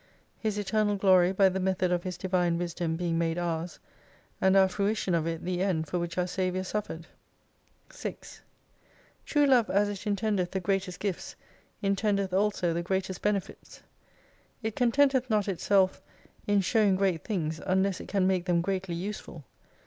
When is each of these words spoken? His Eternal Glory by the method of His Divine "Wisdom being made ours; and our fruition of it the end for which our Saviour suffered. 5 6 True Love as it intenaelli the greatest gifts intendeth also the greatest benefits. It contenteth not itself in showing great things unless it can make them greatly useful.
His 0.39 0.57
Eternal 0.57 0.95
Glory 0.95 1.31
by 1.31 1.47
the 1.47 1.59
method 1.59 1.91
of 1.91 2.01
His 2.01 2.17
Divine 2.17 2.57
"Wisdom 2.57 2.95
being 2.95 3.19
made 3.19 3.37
ours; 3.37 3.77
and 4.41 4.57
our 4.57 4.67
fruition 4.67 5.13
of 5.13 5.27
it 5.27 5.43
the 5.45 5.61
end 5.61 5.87
for 5.87 5.99
which 5.99 6.17
our 6.17 6.25
Saviour 6.25 6.63
suffered. 6.63 7.05
5 7.91 7.97
6 7.97 8.41
True 9.27 9.45
Love 9.45 9.69
as 9.69 9.89
it 9.89 9.97
intenaelli 10.09 10.49
the 10.49 10.59
greatest 10.59 10.99
gifts 10.99 11.35
intendeth 11.83 12.33
also 12.33 12.73
the 12.73 12.81
greatest 12.81 13.21
benefits. 13.21 13.83
It 14.63 14.75
contenteth 14.75 15.29
not 15.29 15.47
itself 15.47 16.01
in 16.47 16.61
showing 16.61 16.95
great 16.95 17.23
things 17.23 17.61
unless 17.67 17.99
it 17.99 18.07
can 18.07 18.25
make 18.25 18.45
them 18.45 18.61
greatly 18.61 18.95
useful. 18.95 19.45